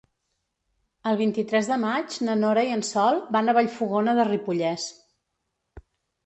El 1.09 1.17
vint-i-tres 1.19 1.69
de 1.71 1.77
maig 1.83 2.17
na 2.29 2.37
Nora 2.39 2.63
i 2.69 2.71
en 2.77 2.81
Sol 2.87 3.21
van 3.37 3.53
a 3.53 3.55
Vallfogona 3.59 4.17
de 4.21 4.27
Ripollès. 4.31 4.89